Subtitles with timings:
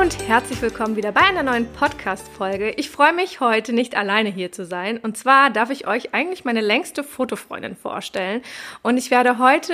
[0.00, 2.70] Und herzlich willkommen wieder bei einer neuen Podcast-Folge.
[2.76, 4.96] Ich freue mich heute nicht alleine hier zu sein.
[4.96, 8.42] Und zwar darf ich euch eigentlich meine längste Fotofreundin vorstellen.
[8.82, 9.72] Und ich werde heute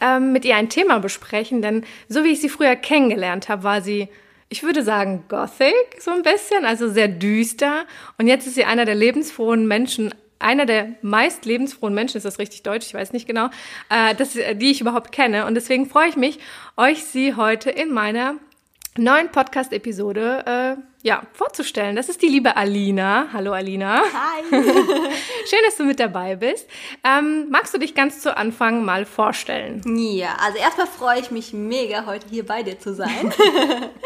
[0.00, 3.82] ähm, mit ihr ein Thema besprechen, denn so wie ich sie früher kennengelernt habe, war
[3.82, 4.08] sie
[4.48, 7.84] ich würde sagen, gothic so ein bisschen, also sehr düster.
[8.16, 12.38] Und jetzt ist sie einer der lebensfrohen Menschen, einer der meist lebensfrohen Menschen, ist das
[12.38, 13.50] richtig deutsch, ich weiß nicht genau,
[13.90, 15.44] äh, das, die ich überhaupt kenne.
[15.44, 16.38] Und deswegen freue ich mich,
[16.78, 18.36] euch sie heute in meiner
[18.98, 21.96] neuen Podcast-Episode äh, ja, vorzustellen.
[21.96, 23.28] Das ist die liebe Alina.
[23.32, 24.02] Hallo Alina.
[24.02, 24.42] Hi.
[24.50, 26.68] Schön, dass du mit dabei bist.
[27.04, 29.80] Ähm, magst du dich ganz zu Anfang mal vorstellen?
[29.96, 33.32] Ja, also erstmal freue ich mich mega, heute hier bei dir zu sein.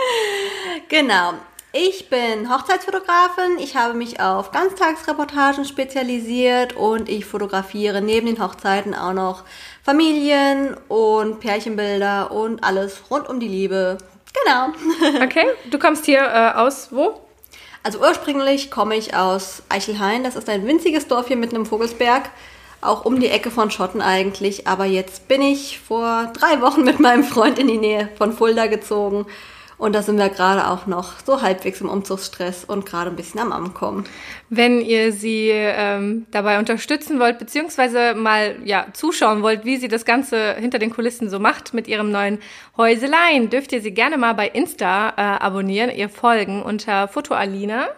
[0.89, 1.35] genau.
[1.75, 3.59] Ich bin Hochzeitsfotografin.
[3.59, 9.45] Ich habe mich auf Ganztagsreportagen spezialisiert und ich fotografiere neben den Hochzeiten auch noch
[9.83, 13.97] Familien und Pärchenbilder und alles rund um die Liebe,
[14.33, 14.73] Genau.
[15.25, 17.21] okay, du kommst hier äh, aus wo?
[17.83, 20.23] Also ursprünglich komme ich aus Eichelhain.
[20.23, 22.31] Das ist ein winziges Dorf hier mitten im Vogelsberg.
[22.81, 24.67] Auch um die Ecke von Schotten eigentlich.
[24.67, 28.67] Aber jetzt bin ich vor drei Wochen mit meinem Freund in die Nähe von Fulda
[28.67, 29.27] gezogen
[29.83, 33.41] und da sind wir gerade auch noch so halbwegs im Umzugsstress und gerade ein bisschen
[33.41, 34.05] am Ankommen.
[34.49, 40.05] Wenn ihr sie ähm, dabei unterstützen wollt, beziehungsweise mal ja, zuschauen wollt, wie sie das
[40.05, 42.39] Ganze hinter den Kulissen so macht mit ihrem neuen
[42.77, 47.89] Häuselein, dürft ihr sie gerne mal bei Insta äh, abonnieren, ihr folgen unter Fotoalina.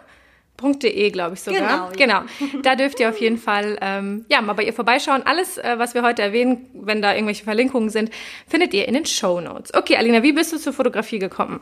[0.61, 1.91] .de, glaube ich sogar.
[1.95, 2.25] Genau, ja.
[2.25, 2.61] genau.
[2.61, 5.23] Da dürft ihr auf jeden Fall ähm, ja mal bei ihr vorbeischauen.
[5.25, 8.11] Alles, äh, was wir heute erwähnen, wenn da irgendwelche Verlinkungen sind,
[8.47, 9.73] findet ihr in den Show Notes.
[9.73, 11.59] Okay, Alina, wie bist du zur Fotografie gekommen?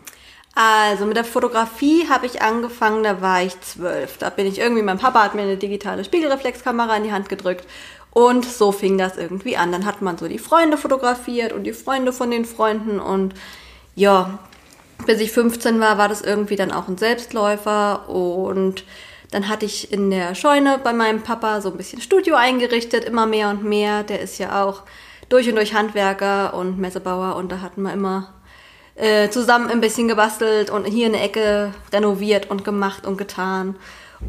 [0.55, 4.17] Also mit der Fotografie habe ich angefangen, da war ich zwölf.
[4.17, 7.65] Da bin ich irgendwie, mein Papa hat mir eine digitale Spiegelreflexkamera in die Hand gedrückt
[8.11, 9.71] und so fing das irgendwie an.
[9.71, 13.33] Dann hat man so die Freunde fotografiert und die Freunde von den Freunden und
[13.95, 14.39] ja,
[15.05, 18.83] bis ich 15 war, war das irgendwie dann auch ein Selbstläufer und
[19.31, 23.25] dann hatte ich in der Scheune bei meinem Papa so ein bisschen Studio eingerichtet, immer
[23.25, 24.03] mehr und mehr.
[24.03, 24.83] Der ist ja auch
[25.29, 28.33] durch und durch Handwerker und Messebauer und da hatten wir immer
[28.95, 33.75] äh, zusammen ein bisschen gebastelt und hier eine Ecke renoviert und gemacht und getan.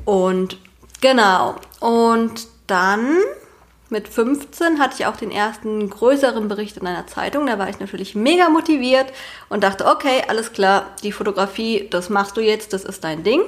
[0.07, 0.59] Und
[1.03, 1.57] genau.
[1.81, 3.19] Und dann
[3.95, 7.47] mit 15 hatte ich auch den ersten größeren Bericht in einer Zeitung.
[7.47, 9.07] Da war ich natürlich mega motiviert
[9.49, 13.41] und dachte, okay, alles klar, die Fotografie, das machst du jetzt, das ist dein Ding.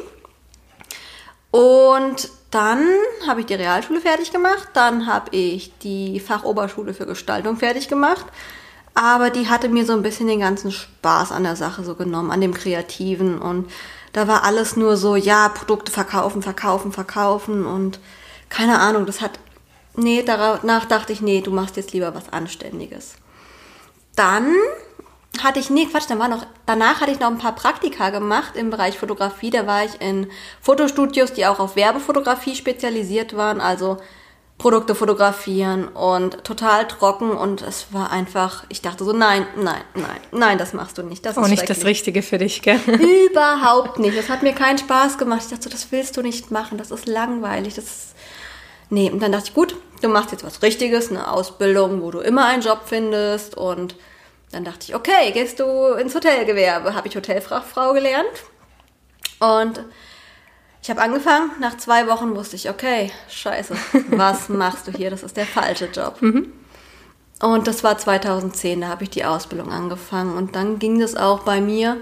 [1.50, 2.86] Und dann
[3.26, 8.26] habe ich die Realschule fertig gemacht, dann habe ich die Fachoberschule für Gestaltung fertig gemacht.
[8.94, 12.30] Aber die hatte mir so ein bisschen den ganzen Spaß an der Sache so genommen,
[12.30, 13.40] an dem Kreativen.
[13.40, 13.68] Und
[14.12, 17.66] da war alles nur so, ja, Produkte verkaufen, verkaufen, verkaufen.
[17.66, 17.98] Und
[18.48, 19.40] keine Ahnung, das hat
[19.96, 23.14] nee, danach dachte ich, nee, du machst jetzt lieber was Anständiges.
[24.14, 24.54] Dann
[25.42, 28.56] hatte ich, nee, Quatsch, dann war noch, danach hatte ich noch ein paar Praktika gemacht
[28.56, 29.50] im Bereich Fotografie.
[29.50, 30.28] Da war ich in
[30.60, 33.98] Fotostudios, die auch auf Werbefotografie spezialisiert waren, also
[34.58, 40.20] Produkte fotografieren und total trocken und es war einfach, ich dachte so, nein, nein, nein,
[40.32, 41.26] nein, das machst du nicht.
[41.26, 42.80] Das ist nicht das Richtige für dich, gell?
[43.30, 44.16] Überhaupt nicht.
[44.16, 45.42] Das hat mir keinen Spaß gemacht.
[45.42, 48.16] Ich dachte so, das willst du nicht machen, das ist langweilig, das ist
[48.88, 52.20] Nee, und dann dachte ich, gut, du machst jetzt was Richtiges, eine Ausbildung, wo du
[52.20, 53.56] immer einen Job findest.
[53.56, 53.96] Und
[54.52, 56.94] dann dachte ich, okay, gehst du ins Hotelgewerbe.
[56.94, 58.26] Habe ich Hotelfachfrau gelernt.
[59.40, 59.84] Und
[60.82, 63.74] ich habe angefangen, nach zwei Wochen wusste ich, okay, scheiße,
[64.10, 65.10] was machst du hier?
[65.10, 66.20] Das ist der falsche Job.
[66.20, 66.52] Mhm.
[67.40, 70.36] Und das war 2010, da habe ich die Ausbildung angefangen.
[70.36, 71.98] Und dann ging das auch bei mir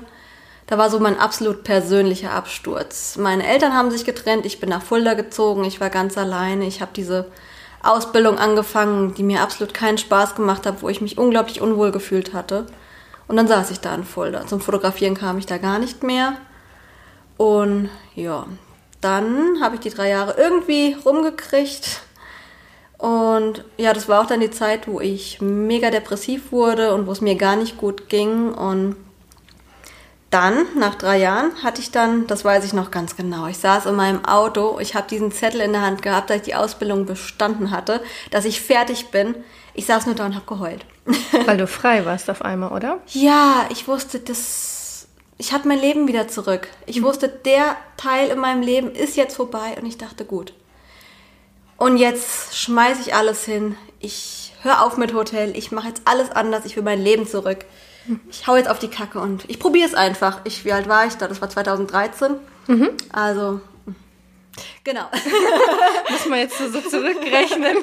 [0.66, 3.16] da war so mein absolut persönlicher Absturz.
[3.16, 6.80] Meine Eltern haben sich getrennt, ich bin nach Fulda gezogen, ich war ganz alleine, ich
[6.80, 7.26] habe diese
[7.84, 12.32] Ausbildung angefangen, die mir absolut keinen Spaß gemacht hat, wo ich mich unglaublich unwohl gefühlt
[12.32, 12.66] hatte.
[13.28, 14.46] Und dann saß ich da in Fulda.
[14.46, 16.34] Zum Fotografieren kam ich da gar nicht mehr.
[17.36, 18.46] Und ja,
[19.00, 22.02] dann habe ich die drei Jahre irgendwie rumgekriegt.
[22.98, 27.12] Und ja, das war auch dann die Zeit, wo ich mega depressiv wurde und wo
[27.12, 28.52] es mir gar nicht gut ging.
[28.52, 28.96] Und
[30.34, 33.86] dann, nach drei Jahren, hatte ich dann, das weiß ich noch ganz genau, ich saß
[33.86, 37.06] in meinem Auto, ich habe diesen Zettel in der Hand gehabt, dass ich die Ausbildung
[37.06, 38.02] bestanden hatte,
[38.32, 39.36] dass ich fertig bin.
[39.74, 40.84] Ich saß nur da und habe geheult.
[41.46, 42.98] Weil du frei warst auf einmal, oder?
[43.06, 45.06] Ja, ich wusste, das,
[45.38, 46.68] ich hatte mein Leben wieder zurück.
[46.86, 47.04] Ich mhm.
[47.04, 50.52] wusste, der Teil in meinem Leben ist jetzt vorbei und ich dachte, gut.
[51.76, 53.76] Und jetzt schmeiße ich alles hin.
[54.00, 55.56] Ich höre auf mit Hotel.
[55.56, 56.64] Ich mache jetzt alles anders.
[56.64, 57.64] Ich will mein Leben zurück.
[58.28, 60.40] Ich hau jetzt auf die Kacke und ich probiere es einfach.
[60.44, 61.26] Ich, wie alt war ich da?
[61.26, 62.36] Das war 2013.
[62.66, 62.90] Mhm.
[63.12, 63.60] Also,
[64.82, 65.04] genau.
[66.10, 67.78] Muss man jetzt so, so zurückrechnen.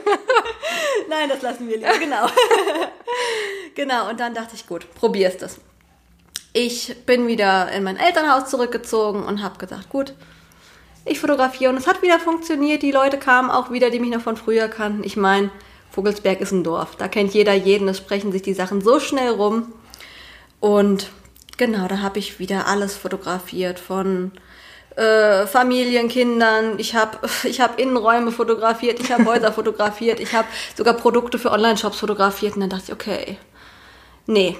[1.09, 1.97] Nein, das lassen wir lieber.
[1.97, 2.27] Genau.
[3.75, 5.59] genau, und dann dachte ich, gut, probierst es.
[6.53, 10.13] Ich bin wieder in mein Elternhaus zurückgezogen und habe gesagt, gut,
[11.05, 12.83] ich fotografiere und es hat wieder funktioniert.
[12.83, 15.03] Die Leute kamen auch wieder, die mich noch von früher kannten.
[15.03, 15.49] Ich meine,
[15.89, 16.95] Vogelsberg ist ein Dorf.
[16.95, 17.87] Da kennt jeder jeden.
[17.87, 19.73] Es sprechen sich die Sachen so schnell rum.
[20.61, 21.09] Und
[21.57, 24.31] genau, da habe ich wieder alles fotografiert von
[24.95, 26.77] äh, Familien, Kindern.
[26.77, 30.47] Ich habe ich hab Innenräume fotografiert, ich habe Häuser fotografiert, ich habe
[30.77, 32.55] sogar Produkte für Online-Shops fotografiert.
[32.55, 33.37] Und dann dachte ich, okay,
[34.27, 34.55] nee,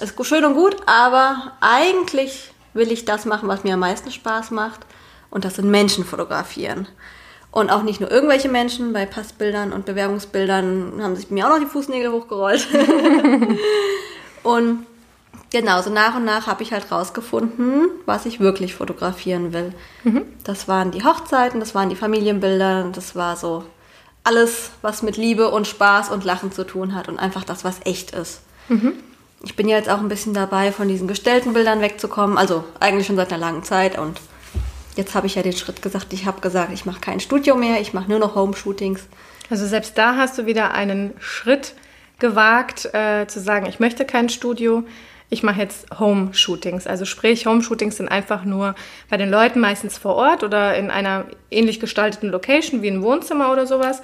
[0.00, 4.50] ist schön und gut, aber eigentlich will ich das machen, was mir am meisten Spaß
[4.50, 4.80] macht.
[5.30, 6.88] Und das sind Menschen fotografieren.
[7.50, 11.58] Und auch nicht nur irgendwelche Menschen, bei Passbildern und Bewerbungsbildern haben sich mir auch noch
[11.58, 12.66] die Fußnägel hochgerollt.
[14.42, 14.86] und
[15.60, 19.72] genau, so nach und nach habe ich halt rausgefunden, was ich wirklich fotografieren will.
[20.04, 20.22] Mhm.
[20.44, 23.64] Das waren die Hochzeiten, das waren die Familienbilder, das war so
[24.22, 27.80] alles, was mit Liebe und Spaß und Lachen zu tun hat und einfach das, was
[27.84, 28.40] echt ist.
[28.68, 28.92] Mhm.
[29.44, 33.16] Ich bin jetzt auch ein bisschen dabei, von diesen gestellten Bildern wegzukommen, also eigentlich schon
[33.16, 34.20] seit einer langen Zeit und
[34.96, 37.80] jetzt habe ich ja den Schritt gesagt, ich habe gesagt, ich mache kein Studio mehr,
[37.80, 39.06] ich mache nur noch Home-Shootings.
[39.48, 41.74] Also selbst da hast du wieder einen Schritt
[42.18, 44.84] gewagt, äh, zu sagen, ich möchte kein Studio,
[45.28, 46.86] ich mache jetzt Home-Shootings.
[46.86, 48.76] Also sprich, Home-Shootings sind einfach nur
[49.10, 53.50] bei den Leuten meistens vor Ort oder in einer ähnlich gestalteten Location wie ein Wohnzimmer
[53.50, 54.02] oder sowas.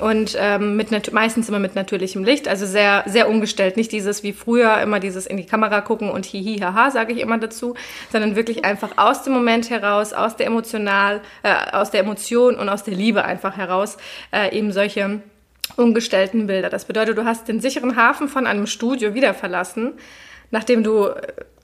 [0.00, 3.76] Und ähm, mit meistens immer mit natürlichem Licht, also sehr, sehr umgestellt.
[3.76, 7.20] Nicht dieses wie früher immer dieses in die Kamera gucken und hihi, haha, sage ich
[7.20, 7.74] immer dazu,
[8.10, 12.68] sondern wirklich einfach aus dem Moment heraus, aus der emotional, äh, aus der Emotion und
[12.68, 13.96] aus der Liebe einfach heraus
[14.32, 15.20] äh, eben solche
[15.76, 16.68] umgestellten Bilder.
[16.68, 19.94] Das bedeutet, du hast den sicheren Hafen von einem Studio wieder verlassen
[20.54, 21.08] nachdem du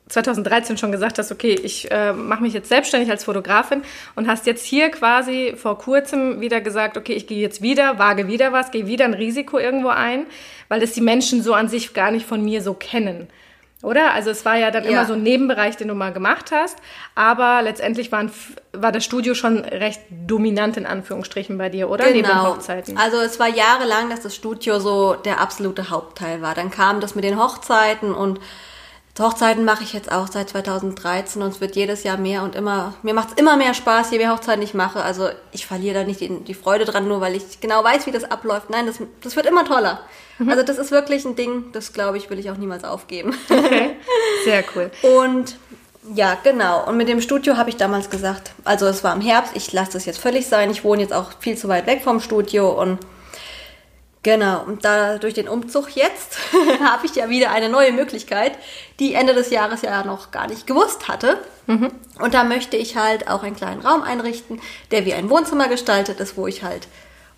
[0.08, 3.82] 2013 äh, schon gesagt hast, okay, ich äh, mache mich jetzt selbstständig als Fotografin
[4.16, 8.26] und hast jetzt hier quasi vor kurzem wieder gesagt, okay, ich gehe jetzt wieder, wage
[8.26, 10.26] wieder was, gehe wieder ein Risiko irgendwo ein,
[10.69, 13.28] weil es die Menschen so an sich gar nicht von mir so kennen.
[13.82, 14.12] Oder?
[14.12, 14.90] Also es war ja dann ja.
[14.90, 16.76] immer so ein Nebenbereich, den du mal gemacht hast,
[17.14, 18.31] aber letztendlich waren,
[18.72, 22.04] war das Studio schon recht dominant in Anführungsstrichen bei dir, oder?
[22.04, 22.16] Genau.
[22.16, 22.98] Neben den Hochzeiten.
[22.98, 26.54] Also es war jahrelang, dass das Studio so der absolute Hauptteil war.
[26.54, 28.38] Dann kam das mit den Hochzeiten und
[29.18, 32.94] Hochzeiten mache ich jetzt auch seit 2013 und es wird jedes Jahr mehr und immer,
[33.02, 35.02] mir macht es immer mehr Spaß, je mehr Hochzeiten ich mache.
[35.02, 38.12] Also ich verliere da nicht die, die, Freude dran, nur weil ich genau weiß, wie
[38.12, 38.70] das abläuft.
[38.70, 40.00] Nein, das, das wird immer toller.
[40.38, 40.48] Mhm.
[40.48, 43.34] Also das ist wirklich ein Ding, das glaube ich, will ich auch niemals aufgeben.
[43.50, 43.96] Okay,
[44.44, 44.90] sehr cool.
[45.02, 45.56] Und
[46.14, 46.86] ja, genau.
[46.86, 49.92] Und mit dem Studio habe ich damals gesagt, also es war im Herbst, ich lasse
[49.92, 50.70] das jetzt völlig sein.
[50.70, 52.98] Ich wohne jetzt auch viel zu weit weg vom Studio und
[54.22, 56.38] Genau, und da durch den Umzug jetzt
[56.84, 58.52] habe ich ja wieder eine neue Möglichkeit,
[58.99, 61.38] die Ende des Jahres ja noch gar nicht gewusst hatte.
[61.67, 61.90] Mhm.
[62.19, 66.20] Und da möchte ich halt auch einen kleinen Raum einrichten, der wie ein Wohnzimmer gestaltet
[66.20, 66.87] ist, wo ich halt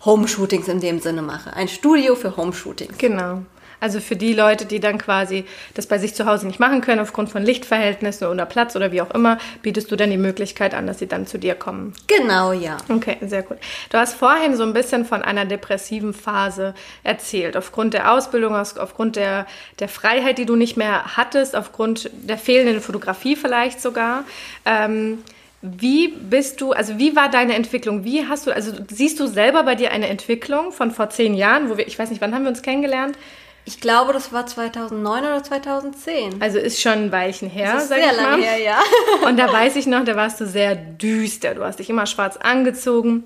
[0.03, 1.53] Home-Shootings in dem Sinne mache.
[1.53, 2.97] Ein Studio für Home-Shootings.
[2.97, 3.43] Genau.
[3.83, 5.43] Also für die Leute, die dann quasi
[5.73, 9.01] das bei sich zu Hause nicht machen können, aufgrund von Lichtverhältnissen oder Platz oder wie
[9.01, 11.93] auch immer, bietest du dann die Möglichkeit an, dass sie dann zu dir kommen.
[12.07, 12.77] Genau, ja.
[12.87, 13.57] Okay, sehr gut.
[13.89, 17.57] Du hast vorhin so ein bisschen von einer depressiven Phase erzählt.
[17.57, 19.47] Aufgrund der Ausbildung, aufgrund der,
[19.79, 24.23] der Freiheit, die du nicht mehr hattest, aufgrund der fehlenden Fotografie vielleicht sogar.
[24.63, 25.17] Ähm,
[25.61, 28.05] wie bist du, also wie war deine Entwicklung?
[28.05, 31.69] Wie hast du, also siehst du selber bei dir eine Entwicklung von vor zehn Jahren,
[31.69, 33.17] wo wir, ich weiß nicht, wann haben wir uns kennengelernt?
[33.65, 36.41] Ich glaube, das war 2009 oder 2010.
[36.41, 38.41] Also ist schon ein Weilchen her, das ist sag sehr ich mal.
[38.41, 38.79] her, ja.
[39.27, 41.55] Und da weiß ich noch, da warst du sehr düster.
[41.55, 43.23] Du hast dich immer schwarz angezogen.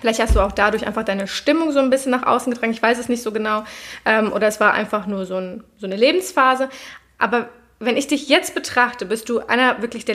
[0.00, 2.72] Vielleicht hast du auch dadurch einfach deine Stimmung so ein bisschen nach außen getragen.
[2.72, 3.64] Ich weiß es nicht so genau.
[4.04, 6.68] Ähm, oder es war einfach nur so, ein, so eine Lebensphase.
[7.18, 7.48] Aber
[7.80, 10.14] wenn ich dich jetzt betrachte, bist du einer wirklich der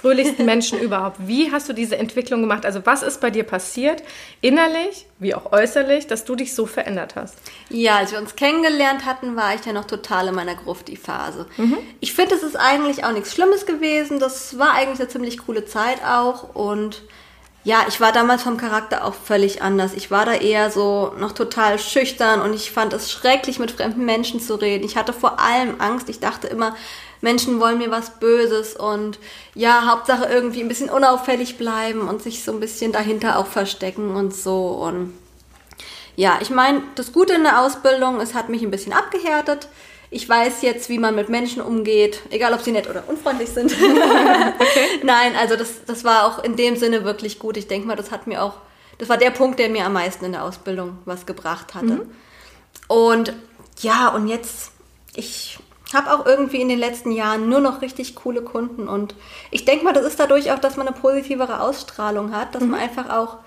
[0.00, 1.16] lebensfröhlichsten Menschen überhaupt.
[1.26, 2.64] Wie hast du diese Entwicklung gemacht?
[2.64, 4.02] Also was ist bei dir passiert,
[4.40, 7.36] innerlich wie auch äußerlich, dass du dich so verändert hast?
[7.68, 11.46] Ja, als wir uns kennengelernt hatten, war ich ja noch total in meiner Grufti-Phase.
[11.56, 11.78] Mhm.
[12.00, 14.18] Ich finde, es ist eigentlich auch nichts Schlimmes gewesen.
[14.18, 17.02] Das war eigentlich eine ziemlich coole Zeit auch und
[17.62, 19.92] ja, ich war damals vom Charakter auch völlig anders.
[19.92, 24.06] Ich war da eher so noch total schüchtern und ich fand es schrecklich, mit fremden
[24.06, 24.82] Menschen zu reden.
[24.82, 26.08] Ich hatte vor allem Angst.
[26.08, 26.74] Ich dachte immer,
[27.20, 29.18] Menschen wollen mir was Böses und
[29.54, 34.14] ja, Hauptsache irgendwie ein bisschen unauffällig bleiben und sich so ein bisschen dahinter auch verstecken
[34.14, 34.68] und so.
[34.68, 35.12] Und
[36.16, 39.68] ja, ich meine, das Gute in der Ausbildung, es hat mich ein bisschen abgehärtet
[40.12, 43.72] ich weiß jetzt, wie man mit Menschen umgeht, egal ob sie nett oder unfreundlich sind.
[43.72, 44.86] okay.
[45.04, 47.56] Nein, also das, das war auch in dem Sinne wirklich gut.
[47.56, 48.54] Ich denke mal, das hat mir auch
[49.00, 51.86] das war der Punkt, der mir am meisten in der Ausbildung was gebracht hatte.
[51.86, 52.10] Mhm.
[52.86, 53.32] Und
[53.80, 54.72] ja, und jetzt,
[55.14, 55.58] ich
[55.94, 59.14] habe auch irgendwie in den letzten Jahren nur noch richtig coole Kunden und
[59.50, 62.70] ich denke mal, das ist dadurch auch, dass man eine positivere Ausstrahlung hat, dass mhm.
[62.70, 63.38] man einfach auch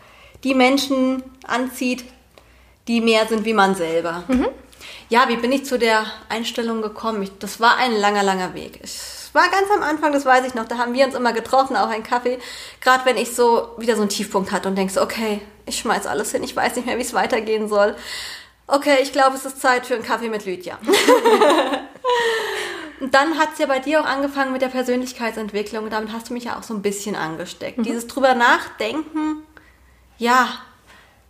[0.44, 2.04] die Menschen anzieht,
[2.88, 4.24] die mehr sind wie man selber.
[4.28, 4.48] Mhm.
[5.10, 7.24] Ja, wie bin ich zu der Einstellung gekommen?
[7.24, 8.80] Ich, das war ein langer, langer Weg.
[8.82, 11.76] Es war ganz am Anfang, das weiß ich noch, da haben wir uns immer getroffen,
[11.76, 12.40] auch einen Kaffee.
[12.82, 16.32] Gerade wenn ich so wieder so einen Tiefpunkt hatte und denkst, okay, ich schmeiß alles
[16.32, 17.96] hin, ich weiß nicht mehr, wie es weitergehen soll.
[18.68, 20.78] Okay, ich glaube, es ist Zeit für einen Kaffee mit Lydia.
[23.00, 25.90] Und dann hat es ja bei dir auch angefangen mit der Persönlichkeitsentwicklung.
[25.90, 27.78] Damit hast du mich ja auch so ein bisschen angesteckt.
[27.78, 27.84] Mhm.
[27.84, 29.44] Dieses drüber nachdenken,
[30.18, 30.48] ja,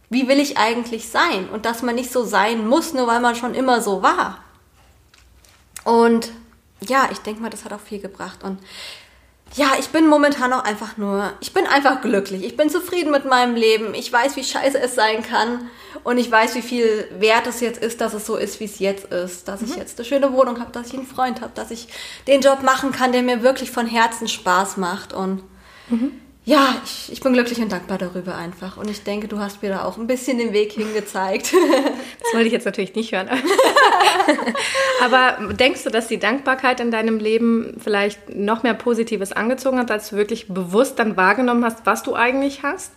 [0.10, 1.50] wie will ich eigentlich sein?
[1.50, 4.44] Und dass man nicht so sein muss, nur weil man schon immer so war.
[5.84, 6.32] Und
[6.82, 8.44] ja, ich denke mal, das hat auch viel gebracht.
[8.44, 8.60] Und
[9.56, 12.44] ja, ich bin momentan auch einfach nur, ich bin einfach glücklich.
[12.44, 13.94] Ich bin zufrieden mit meinem Leben.
[13.94, 15.70] Ich weiß, wie scheiße es sein kann.
[16.04, 18.80] Und ich weiß, wie viel wert es jetzt ist, dass es so ist, wie es
[18.80, 19.48] jetzt ist.
[19.48, 19.68] Dass mhm.
[19.68, 21.88] ich jetzt eine schöne Wohnung habe, dass ich einen Freund habe, dass ich
[22.28, 25.14] den Job machen kann, der mir wirklich von Herzen Spaß macht.
[25.14, 25.44] Und
[25.90, 28.76] mhm ja, ich, ich, bin glücklich und dankbar darüber einfach.
[28.76, 31.54] Und ich denke, du hast mir da auch ein bisschen den Weg hingezeigt.
[32.24, 33.30] Das wollte ich jetzt natürlich nicht hören.
[35.04, 39.92] Aber denkst du, dass die Dankbarkeit in deinem Leben vielleicht noch mehr Positives angezogen hat,
[39.92, 42.94] als du wirklich bewusst dann wahrgenommen hast, was du eigentlich hast?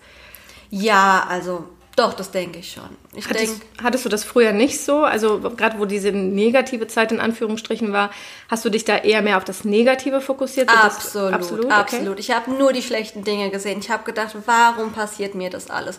[0.70, 1.64] Ja, also
[1.96, 2.90] doch, das denke ich schon.
[3.14, 5.04] Ich hattest, denk, hattest du das früher nicht so?
[5.04, 8.10] Also gerade wo diese negative Zeit in Anführungsstrichen war,
[8.50, 10.68] hast du dich da eher mehr auf das Negative fokussiert?
[10.68, 11.70] Absolut, das, absolut.
[11.70, 12.08] absolut.
[12.10, 12.20] Okay.
[12.20, 13.78] Ich habe nur die schlechten Dinge gesehen.
[13.78, 15.98] Ich habe gedacht, warum passiert mir das alles?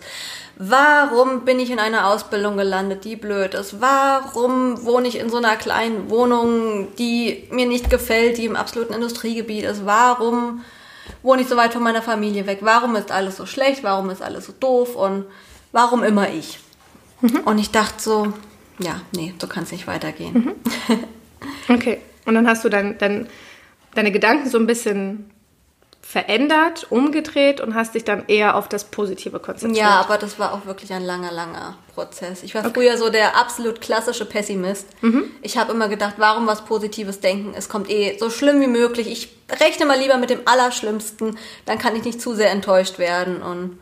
[0.55, 3.81] Warum bin ich in einer Ausbildung gelandet, die blöd ist?
[3.81, 8.93] Warum wohne ich in so einer kleinen Wohnung, die mir nicht gefällt, die im absoluten
[8.93, 9.83] Industriegebiet ist?
[9.87, 10.63] Warum
[11.23, 12.59] wohne ich so weit von meiner Familie weg?
[12.61, 13.83] Warum ist alles so schlecht?
[13.83, 14.95] Warum ist alles so doof?
[14.95, 15.25] Und
[15.77, 16.57] warum immer ich?
[17.21, 17.41] Mhm.
[17.41, 18.33] Und ich dachte so,
[18.79, 20.33] ja, nee, so kann es nicht weitergehen.
[20.33, 20.55] Mhm.
[21.69, 21.99] Okay.
[22.25, 23.27] Und dann hast du dann, dann
[23.93, 25.29] deine Gedanken so ein bisschen
[26.01, 29.85] verändert, umgedreht und hast dich dann eher auf das Positive konzentriert.
[29.85, 32.41] Ja, aber das war auch wirklich ein langer, langer Prozess.
[32.43, 32.71] Ich war okay.
[32.73, 34.87] früher so der absolut klassische Pessimist.
[35.01, 35.25] Mhm.
[35.41, 37.53] Ich habe immer gedacht, warum was Positives denken?
[37.53, 39.07] Es kommt eh so schlimm wie möglich.
[39.11, 43.41] Ich rechne mal lieber mit dem Allerschlimmsten, dann kann ich nicht zu sehr enttäuscht werden.
[43.41, 43.77] Und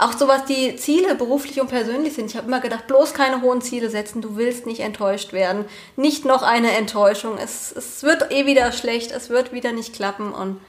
[0.00, 2.30] auch so was die Ziele beruflich und persönlich sind.
[2.30, 5.64] Ich habe immer gedacht, bloß keine hohen Ziele setzen, du willst nicht enttäuscht werden.
[5.96, 7.38] Nicht noch eine Enttäuschung.
[7.38, 10.60] Es, es wird eh wieder schlecht, es wird wieder nicht klappen und.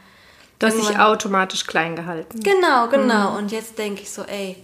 [0.60, 2.40] Du hast dich automatisch klein gehalten.
[2.44, 3.32] Genau, genau.
[3.32, 3.38] Mhm.
[3.38, 4.56] Und jetzt denke ich so, ey,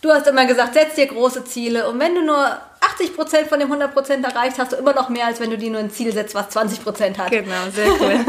[0.00, 2.58] du hast immer gesagt, setz dir große Ziele und wenn du nur
[2.98, 5.80] 80% von dem 100% erreicht, hast du immer noch mehr, als wenn du dir nur
[5.80, 7.30] ein Ziel setzt, was 20% hat.
[7.30, 8.20] Genau, sehr cool.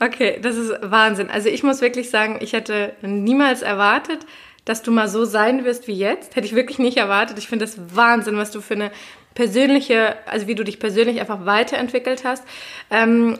[0.00, 1.30] okay, das ist Wahnsinn.
[1.30, 4.20] Also ich muss wirklich sagen, ich hätte niemals erwartet,
[4.64, 6.36] dass du mal so sein wirst wie jetzt.
[6.36, 7.38] Hätte ich wirklich nicht erwartet.
[7.38, 8.90] Ich finde das Wahnsinn, was du für eine
[9.34, 12.44] persönliche, also wie du dich persönlich einfach weiterentwickelt hast.
[12.90, 13.38] Ähm,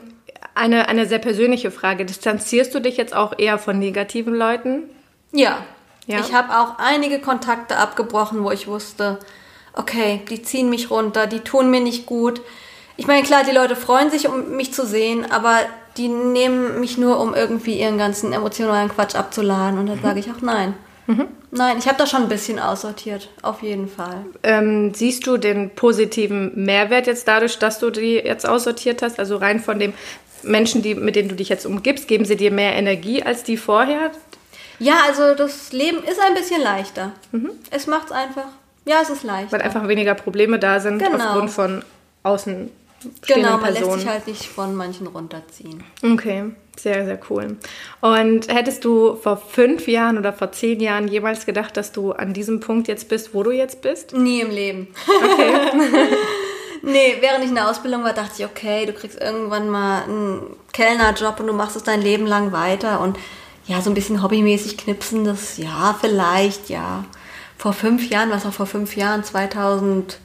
[0.53, 2.05] eine, eine sehr persönliche Frage.
[2.05, 4.83] Distanzierst du dich jetzt auch eher von negativen Leuten?
[5.31, 5.57] Ja.
[6.05, 6.19] ja.
[6.19, 9.19] Ich habe auch einige Kontakte abgebrochen, wo ich wusste,
[9.73, 12.41] okay, die ziehen mich runter, die tun mir nicht gut.
[12.97, 15.59] Ich meine, klar, die Leute freuen sich, um mich zu sehen, aber
[15.97, 19.79] die nehmen mich nur, um irgendwie ihren ganzen emotionalen Quatsch abzuladen.
[19.79, 20.03] Und dann mhm.
[20.03, 20.73] sage ich auch nein.
[21.07, 21.27] Mhm.
[21.51, 24.25] Nein, ich habe da schon ein bisschen aussortiert, auf jeden Fall.
[24.43, 29.19] Ähm, siehst du den positiven Mehrwert jetzt dadurch, dass du die jetzt aussortiert hast?
[29.19, 29.93] Also rein von den
[30.43, 33.57] Menschen, die, mit denen du dich jetzt umgibst, geben sie dir mehr Energie als die
[33.57, 34.11] vorher?
[34.79, 37.13] Ja, also das Leben ist ein bisschen leichter.
[37.31, 37.51] Mhm.
[37.71, 38.47] Es macht es einfach.
[38.85, 39.53] Ja, es ist leichter.
[39.53, 41.15] Weil einfach weniger Probleme da sind genau.
[41.15, 41.83] aufgrund von
[42.23, 42.69] außen
[43.27, 43.89] Genau, man Personen.
[43.89, 45.83] lässt sich halt nicht von manchen runterziehen.
[46.03, 46.45] Okay,
[46.77, 47.57] sehr, sehr cool.
[48.01, 52.33] Und hättest du vor fünf Jahren oder vor zehn Jahren jemals gedacht, dass du an
[52.33, 54.13] diesem Punkt jetzt bist, wo du jetzt bist?
[54.13, 54.87] Nie im Leben.
[55.07, 55.51] Okay.
[56.81, 60.55] nee, während ich in der Ausbildung war, dachte ich, okay, du kriegst irgendwann mal einen
[60.73, 63.17] Kellnerjob und du machst es dein Leben lang weiter und
[63.67, 67.03] ja, so ein bisschen hobbymäßig knipsen, das ja, vielleicht, ja.
[67.57, 70.17] Vor fünf Jahren, was auch vor fünf Jahren, 2014,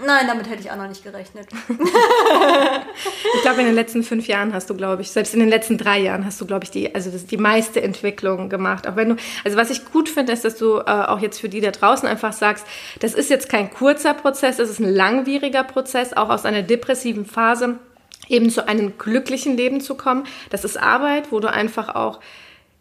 [0.00, 1.48] Nein, damit hätte ich auch noch nicht gerechnet.
[1.68, 5.76] ich glaube, in den letzten fünf Jahren hast du, glaube ich, selbst in den letzten
[5.76, 8.88] drei Jahren hast du, glaube ich, die, also das, die meiste Entwicklung gemacht.
[8.88, 11.50] Auch wenn du, also was ich gut finde, ist, dass du äh, auch jetzt für
[11.50, 12.66] die da draußen einfach sagst,
[13.00, 17.26] das ist jetzt kein kurzer Prozess, das ist ein langwieriger Prozess, auch aus einer depressiven
[17.26, 17.78] Phase
[18.28, 20.24] eben zu einem glücklichen Leben zu kommen.
[20.48, 22.20] Das ist Arbeit, wo du einfach auch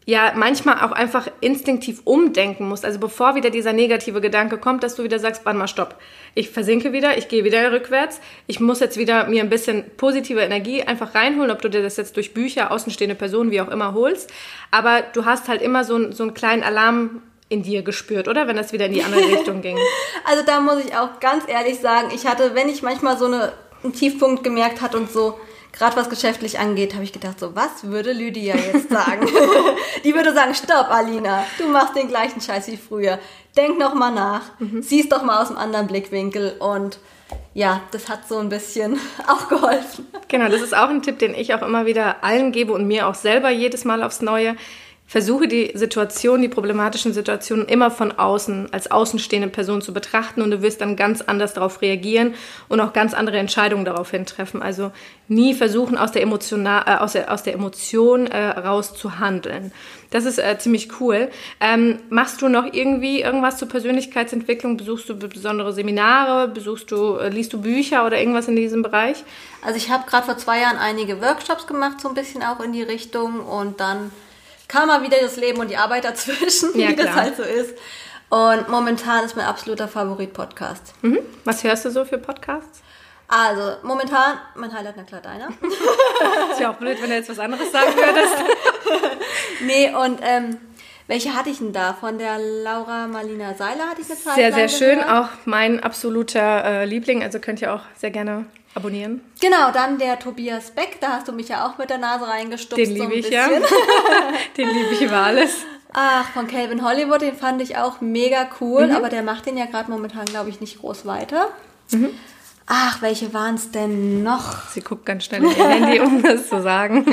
[0.06, 2.86] ja manchmal auch einfach instinktiv umdenken musst.
[2.86, 5.96] Also bevor wieder dieser negative Gedanke kommt, dass du wieder sagst, warte mal, stopp.
[6.34, 8.20] Ich versinke wieder, ich gehe wieder rückwärts.
[8.48, 11.98] Ich muss jetzt wieder mir ein bisschen positive Energie einfach reinholen, ob du dir das
[11.98, 14.32] jetzt durch Bücher, außenstehende Personen, wie auch immer holst.
[14.72, 18.48] Aber du hast halt immer so, so einen kleinen Alarm in dir gespürt, oder?
[18.48, 19.78] Wenn das wieder in die andere Richtung ging.
[20.26, 23.54] Also da muss ich auch ganz ehrlich sagen, ich hatte, wenn ich manchmal so eine,
[23.84, 25.38] einen Tiefpunkt gemerkt hat und so,
[25.74, 29.28] gerade was geschäftlich angeht, habe ich gedacht, so, was würde Lydia jetzt sagen?
[30.04, 33.20] Die würde sagen, stopp, Alina, du machst den gleichen Scheiß wie früher.
[33.56, 34.82] Denk noch mal nach, mhm.
[34.82, 37.00] siehst doch mal aus einem anderen Blickwinkel und
[37.54, 40.08] ja, das hat so ein bisschen auch geholfen.
[40.28, 43.08] Genau, das ist auch ein Tipp, den ich auch immer wieder allen gebe und mir
[43.08, 44.56] auch selber jedes Mal aufs Neue
[45.12, 50.52] versuche die Situation, die problematischen Situationen immer von außen, als außenstehende Person zu betrachten und
[50.52, 52.34] du wirst dann ganz anders darauf reagieren
[52.70, 54.62] und auch ganz andere Entscheidungen daraufhin treffen.
[54.64, 54.94] Also
[55.28, 59.74] nie versuchen, aus der, Emotional, äh, aus der, aus der Emotion äh, raus zu handeln.
[60.12, 61.30] Das ist äh, ziemlich cool.
[61.60, 64.78] Ähm, machst du noch irgendwie irgendwas zur Persönlichkeitsentwicklung?
[64.78, 66.48] Besuchst du besondere Seminare?
[66.48, 69.26] Besuchst du, äh, liest du Bücher oder irgendwas in diesem Bereich?
[69.62, 72.72] Also ich habe gerade vor zwei Jahren einige Workshops gemacht, so ein bisschen auch in
[72.72, 74.10] die Richtung und dann
[74.72, 77.08] kam mal wieder das Leben und die Arbeit dazwischen, ja, wie klar.
[77.08, 77.76] das halt so ist.
[78.30, 80.94] Und momentan ist mein absoluter Favorit-Podcast.
[81.02, 81.20] Mhm.
[81.44, 82.82] Was hörst du so für Podcasts?
[83.28, 85.48] Also, momentan, mein Highlight, na klar, deiner.
[86.52, 88.36] ist ja auch blöd, wenn du jetzt was anderes sagen würdest.
[89.66, 90.58] nee, und ähm,
[91.08, 91.94] welche hatte ich denn da?
[91.94, 95.00] Von der Laura Marlina Seiler hatte ich eine Zeit Sehr, sehr schön.
[95.00, 95.26] Gehört.
[95.26, 97.24] Auch mein absoluter äh, Liebling.
[97.24, 99.22] Also könnt ihr auch sehr gerne abonnieren.
[99.40, 102.78] Genau, dann der Tobias Beck, da hast du mich ja auch mit der Nase reingestupst.
[102.78, 103.48] Den liebe so ich ja.
[104.58, 105.66] den liebe ich über alles.
[105.94, 108.96] Ach, von Calvin Hollywood, den fand ich auch mega cool, mhm.
[108.96, 111.50] aber der macht den ja gerade momentan, glaube ich, nicht groß weiter.
[111.92, 112.12] Mhm.
[112.68, 114.70] Ach, welche waren es denn noch?
[114.70, 117.06] Sie guckt ganz schnell in ihr Handy, um das zu sagen.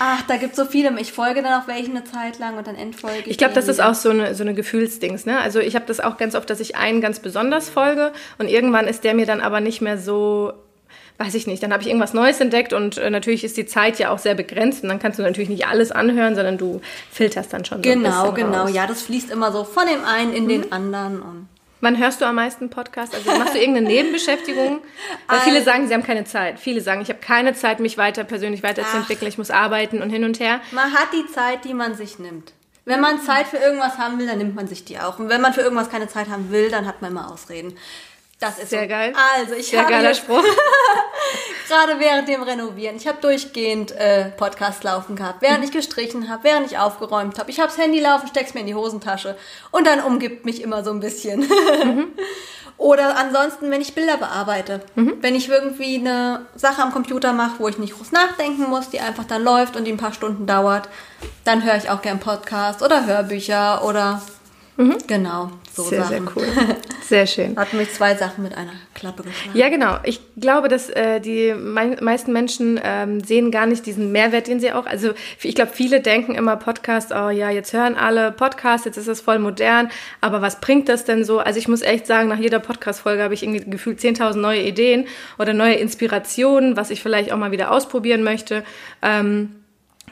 [0.00, 0.98] Ach, da gibt es so viele.
[1.00, 3.32] Ich folge dann auch welchen eine Zeit lang und dann entfolge ich.
[3.32, 5.26] Ich glaube, das ist auch so eine, so eine Gefühlsdings.
[5.26, 5.38] Ne?
[5.38, 8.86] Also ich habe das auch ganz oft, dass ich einen ganz besonders folge und irgendwann
[8.86, 10.52] ist der mir dann aber nicht mehr so
[11.18, 13.98] weiß ich nicht, dann habe ich irgendwas Neues entdeckt und äh, natürlich ist die Zeit
[13.98, 16.80] ja auch sehr begrenzt und dann kannst du natürlich nicht alles anhören, sondern du
[17.10, 18.62] filterst dann schon so Genau, genau.
[18.62, 18.70] Raus.
[18.72, 20.48] Ja, das fließt immer so von dem einen in mhm.
[20.48, 21.48] den anderen und
[21.80, 23.14] Wann hörst du am meisten Podcast?
[23.14, 24.80] Also machst du irgendeine Nebenbeschäftigung?
[25.28, 26.58] Weil viele sagen, sie haben keine Zeit.
[26.58, 29.28] Viele sagen, ich habe keine Zeit, mich weiter persönlich weiterzuentwickeln.
[29.28, 30.60] Ich muss arbeiten und hin und her.
[30.72, 32.52] Man hat die Zeit, die man sich nimmt.
[32.84, 35.18] Wenn man Zeit für irgendwas haben will, dann nimmt man sich die auch.
[35.18, 37.74] Und wenn man für irgendwas keine Zeit haben will, dann hat man immer Ausreden.
[38.40, 38.88] Das ist sehr so.
[38.88, 39.12] geil.
[39.34, 40.44] Also ich sehr habe geiler Spruch.
[41.68, 46.44] gerade während dem Renovieren, ich habe durchgehend äh, Podcast laufen gehabt, während ich gestrichen habe,
[46.44, 47.50] während ich aufgeräumt habe.
[47.50, 49.36] Ich habe das Handy laufen, steck's mir in die Hosentasche
[49.70, 51.40] und dann umgibt mich immer so ein bisschen.
[51.40, 52.06] Mhm.
[52.78, 55.14] Oder ansonsten, wenn ich Bilder bearbeite, mhm.
[55.20, 59.00] wenn ich irgendwie eine Sache am Computer mache, wo ich nicht groß nachdenken muss, die
[59.00, 60.88] einfach dann läuft und die ein paar Stunden dauert,
[61.44, 64.22] dann höre ich auch gern Podcast oder Hörbücher oder
[64.78, 64.96] Mhm.
[65.08, 66.28] Genau, so sehr, Sachen.
[66.28, 66.46] Sehr cool.
[67.08, 67.56] Sehr schön.
[67.56, 69.58] Hat mich zwei Sachen mit einer Klappe geschlagen.
[69.58, 69.96] Ja, genau.
[70.04, 74.60] Ich glaube, dass äh, die mei meisten Menschen ähm, sehen gar nicht diesen Mehrwert, den
[74.60, 74.84] sie auch.
[74.84, 79.08] Also ich glaube, viele denken immer Podcast, oh ja, jetzt hören alle Podcast, jetzt ist
[79.08, 79.90] das voll modern.
[80.20, 81.38] Aber was bringt das denn so?
[81.38, 85.06] Also ich muss echt sagen, nach jeder Podcast-Folge habe ich irgendwie gefühlt 10.000 neue Ideen
[85.38, 88.64] oder neue Inspirationen, was ich vielleicht auch mal wieder ausprobieren möchte.
[89.00, 89.64] Ähm,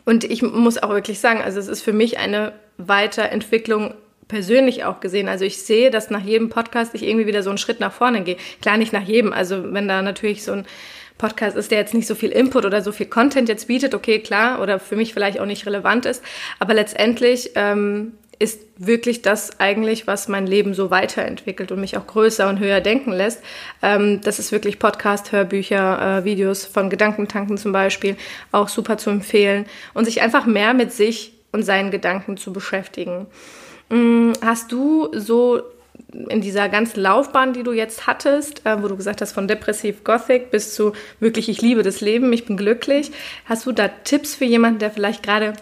[0.06, 3.92] und ich muss auch wirklich sagen, also es ist für mich eine Weiterentwicklung
[4.28, 5.28] persönlich auch gesehen.
[5.28, 8.22] Also ich sehe, dass nach jedem Podcast ich irgendwie wieder so einen Schritt nach vorne
[8.22, 8.36] gehe.
[8.60, 9.32] Klar nicht nach jedem.
[9.32, 10.66] Also wenn da natürlich so ein
[11.18, 14.18] Podcast ist, der jetzt nicht so viel Input oder so viel Content jetzt bietet, okay,
[14.18, 16.22] klar, oder für mich vielleicht auch nicht relevant ist.
[16.58, 22.06] Aber letztendlich ähm, ist wirklich das eigentlich, was mein Leben so weiterentwickelt und mich auch
[22.06, 23.42] größer und höher denken lässt.
[23.80, 28.16] Ähm, das ist wirklich Podcast, Hörbücher, äh, Videos von Gedankentanken zum Beispiel,
[28.52, 33.26] auch super zu empfehlen und sich einfach mehr mit sich und seinen Gedanken zu beschäftigen.
[33.88, 35.62] Mm, hast du so
[36.28, 40.04] in dieser ganzen Laufbahn, die du jetzt hattest, äh, wo du gesagt hast, von depressiv
[40.04, 43.12] Gothic bis zu wirklich, ich liebe das Leben, ich bin glücklich,
[43.44, 45.54] hast du da Tipps für jemanden, der vielleicht gerade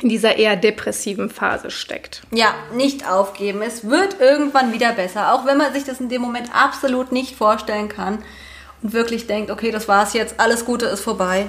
[0.00, 2.22] in dieser eher depressiven Phase steckt?
[2.32, 3.62] Ja, nicht aufgeben.
[3.62, 7.36] Es wird irgendwann wieder besser, auch wenn man sich das in dem Moment absolut nicht
[7.36, 8.18] vorstellen kann
[8.82, 11.46] und wirklich denkt, okay, das war's jetzt, alles Gute ist vorbei.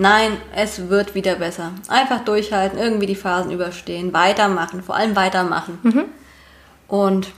[0.00, 1.72] Nein, es wird wieder besser.
[1.88, 5.78] Einfach durchhalten, irgendwie die Phasen überstehen, weitermachen, vor allem weitermachen.
[5.82, 6.04] Mhm.
[6.88, 7.28] Und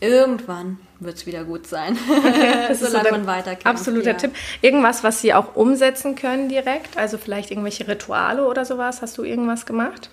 [0.00, 1.96] irgendwann wird es wieder gut sein.
[2.08, 3.66] Okay, Solange so man weiterkämpft.
[3.66, 4.14] Absoluter ja.
[4.14, 4.32] Tipp.
[4.62, 6.96] Irgendwas, was Sie auch umsetzen können direkt?
[6.96, 9.00] Also vielleicht irgendwelche Rituale oder sowas?
[9.00, 10.10] Hast du irgendwas gemacht?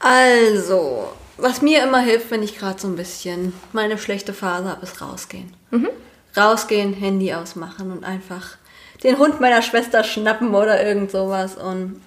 [0.00, 4.82] Also, was mir immer hilft, wenn ich gerade so ein bisschen meine schlechte Phase habe,
[4.82, 5.54] ist rausgehen.
[5.70, 5.90] Mhm.
[6.36, 8.56] Rausgehen, Handy ausmachen und einfach
[9.02, 12.00] den Hund meiner Schwester schnappen oder irgend sowas und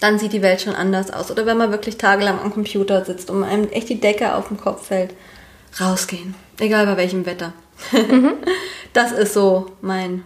[0.00, 1.30] dann sieht die Welt schon anders aus.
[1.30, 4.56] Oder wenn man wirklich tagelang am Computer sitzt und einem echt die Decke auf den
[4.56, 5.14] Kopf fällt,
[5.80, 6.34] rausgehen.
[6.58, 7.52] Egal bei welchem Wetter.
[7.92, 8.34] Mhm.
[8.94, 10.24] Das ist so mein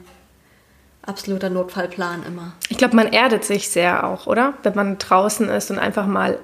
[1.02, 2.52] absoluter Notfallplan immer.
[2.68, 4.54] Ich glaube, man erdet sich sehr auch, oder?
[4.62, 6.38] Wenn man draußen ist und einfach mal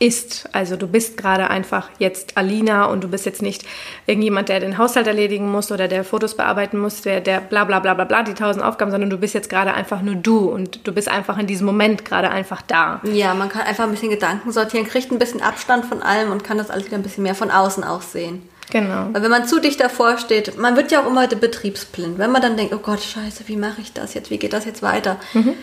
[0.00, 0.48] ist.
[0.52, 3.64] Also du bist gerade einfach jetzt Alina und du bist jetzt nicht
[4.06, 7.78] irgendjemand, der den Haushalt erledigen muss oder der Fotos bearbeiten muss, der, der bla bla
[7.78, 10.86] bla bla bla, die tausend Aufgaben, sondern du bist jetzt gerade einfach nur du und
[10.86, 13.00] du bist einfach in diesem Moment gerade einfach da.
[13.04, 16.42] Ja, man kann einfach ein bisschen Gedanken sortieren, kriegt ein bisschen Abstand von allem und
[16.42, 18.48] kann das alles wieder ein bisschen mehr von außen auch sehen.
[18.70, 19.08] Genau.
[19.12, 22.18] Weil wenn man zu dicht davor steht, man wird ja auch immer betriebsblind.
[22.18, 24.64] Wenn man dann denkt, oh Gott, scheiße, wie mache ich das jetzt, wie geht das
[24.64, 25.16] jetzt weiter?
[25.34, 25.54] Mhm.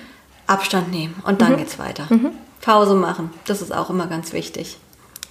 [0.46, 1.58] Abstand nehmen und dann mhm.
[1.58, 2.06] geht's weiter.
[2.10, 2.32] Mhm.
[2.68, 4.78] Pause machen, das ist auch immer ganz wichtig.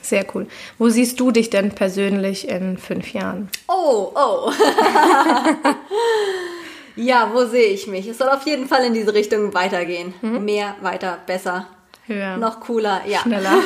[0.01, 0.47] Sehr cool.
[0.79, 3.51] Wo siehst du dich denn persönlich in fünf Jahren?
[3.69, 4.51] Oh, oh.
[6.97, 8.09] ja, wo sehe ich mich?
[8.09, 10.15] Es soll auf jeden Fall in diese Richtung weitergehen.
[10.23, 10.47] Mhm.
[10.47, 11.67] Mehr, weiter, besser.
[12.07, 12.39] Höher.
[12.39, 13.19] Noch cooler, ja.
[13.19, 13.53] Schneller.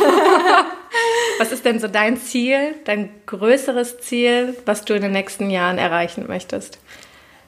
[1.39, 5.79] was ist denn so dein Ziel, dein größeres Ziel, was du in den nächsten Jahren
[5.79, 6.81] erreichen möchtest?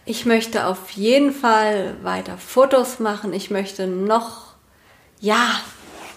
[0.04, 3.32] Ich möchte auf jeden Fall weiter Fotos machen.
[3.32, 4.54] Ich möchte noch,
[5.18, 5.61] ja,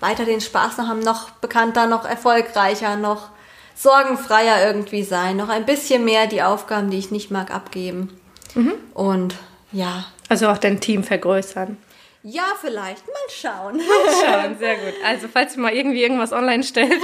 [0.01, 3.29] weiter den Spaß noch haben, noch bekannter, noch erfolgreicher, noch
[3.75, 8.17] sorgenfreier irgendwie sein, noch ein bisschen mehr die Aufgaben, die ich nicht mag, abgeben.
[8.53, 8.73] Mhm.
[8.93, 9.35] Und
[9.71, 10.05] ja.
[10.29, 11.77] Also auch dein Team vergrößern.
[12.27, 13.05] Ja, vielleicht.
[13.05, 13.77] Mal schauen.
[13.77, 13.83] Mal
[14.25, 14.95] schauen, sehr gut.
[15.05, 16.99] Also, falls ihr mal irgendwie irgendwas online stellt,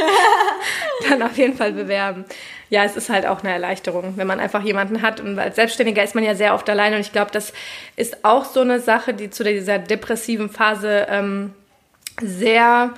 [1.09, 2.25] dann auf jeden Fall bewerben.
[2.69, 5.19] Ja, es ist halt auch eine Erleichterung, wenn man einfach jemanden hat.
[5.19, 6.95] Und als Selbstständiger ist man ja sehr oft alleine.
[6.95, 7.53] Und ich glaube, das
[7.97, 11.53] ist auch so eine Sache, die zu dieser depressiven Phase ähm,
[12.21, 12.93] sehr,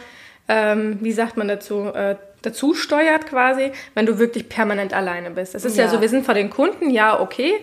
[0.47, 5.56] ähm, wie sagt man dazu, äh, dazu steuert quasi, wenn du wirklich permanent alleine bist.
[5.56, 5.86] Es ist ja.
[5.86, 7.54] ja so, wir sind vor den Kunden, ja, okay.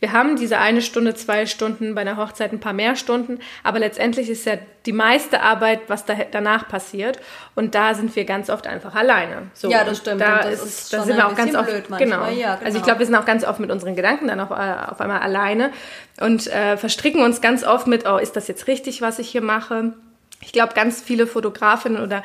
[0.00, 3.80] Wir haben diese eine Stunde, zwei Stunden, bei einer Hochzeit ein paar mehr Stunden, aber
[3.80, 4.54] letztendlich ist ja
[4.86, 7.18] die meiste Arbeit, was da, danach passiert.
[7.56, 9.50] Und da sind wir ganz oft einfach alleine.
[9.54, 10.20] So, ja, das stimmt.
[10.20, 11.68] Da, das ist, da sind wir auch ganz oft.
[11.98, 12.26] Genau.
[12.28, 12.64] Ja, genau.
[12.64, 15.00] Also ich glaube, wir sind auch ganz oft mit unseren Gedanken dann auf, äh, auf
[15.00, 15.72] einmal alleine
[16.20, 19.42] und äh, verstricken uns ganz oft mit, oh, ist das jetzt richtig, was ich hier
[19.42, 19.94] mache?
[20.40, 22.22] Ich glaube, ganz viele Fotografinnen oder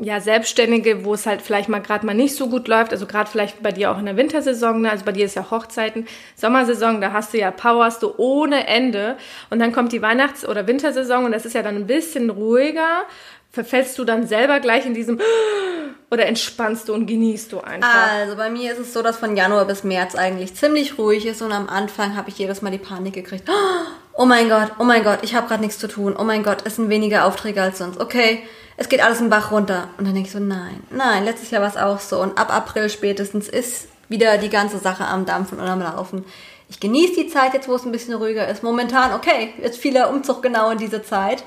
[0.00, 3.30] ja, Selbstständige, wo es halt vielleicht mal gerade mal nicht so gut läuft, also gerade
[3.30, 4.90] vielleicht bei dir auch in der Wintersaison, ne?
[4.90, 9.16] also bei dir ist ja Hochzeiten, Sommersaison, da hast du ja powerst du ohne Ende
[9.50, 13.02] und dann kommt die Weihnachts- oder Wintersaison und das ist ja dann ein bisschen ruhiger.
[13.50, 15.20] Verfällst du dann selber gleich in diesem
[16.10, 18.12] oder entspannst du und genießt du einfach?
[18.12, 21.42] Also bei mir ist es so, dass von Januar bis März eigentlich ziemlich ruhig ist
[21.42, 23.46] und am Anfang habe ich jedes Mal die Panik gekriegt.
[24.14, 26.14] Oh mein Gott, oh mein Gott, ich habe gerade nichts zu tun.
[26.18, 27.98] Oh mein Gott, es sind weniger Aufträge als sonst.
[28.00, 28.42] Okay,
[28.76, 29.88] es geht alles im Bach runter.
[29.96, 32.20] Und dann denke ich so, nein, nein, letztes Jahr war es auch so.
[32.20, 36.24] Und ab April spätestens ist wieder die ganze Sache am Dampfen und am Laufen.
[36.68, 38.62] Ich genieße die Zeit jetzt, wo es ein bisschen ruhiger ist.
[38.62, 41.44] Momentan, okay, jetzt vieler Umzug genau in diese Zeit.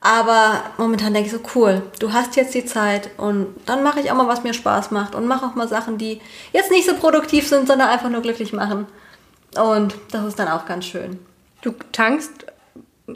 [0.00, 4.10] Aber momentan denke ich so, cool, du hast jetzt die Zeit und dann mache ich
[4.10, 6.20] auch mal, was mir Spaß macht und mache auch mal Sachen, die
[6.52, 8.86] jetzt nicht so produktiv sind, sondern einfach nur glücklich machen.
[9.56, 11.18] Und das ist dann auch ganz schön.
[11.64, 12.44] Du tankst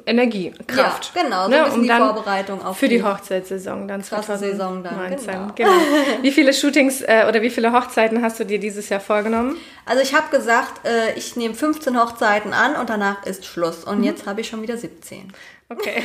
[0.07, 1.13] Energie, Kraft.
[1.15, 1.71] Ja, genau, so ne?
[1.71, 5.53] um die Vorbereitung auf für die, die Hochzeitssaison dann Saison dann, genau.
[5.55, 5.71] genau.
[6.23, 9.57] Wie viele Shootings äh, oder wie viele Hochzeiten hast du dir dieses Jahr vorgenommen?
[9.85, 13.85] Also ich habe gesagt, äh, ich nehme 15 Hochzeiten an und danach ist Schluss.
[13.85, 14.05] Und mhm.
[14.05, 15.33] jetzt habe ich schon wieder 17.
[15.71, 16.03] Okay.